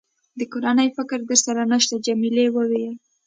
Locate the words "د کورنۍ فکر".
0.39-1.19